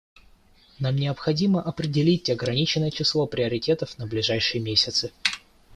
[0.79, 5.11] Нам необходимо определить ограниченное число приоритетов на ближайшие месяцы.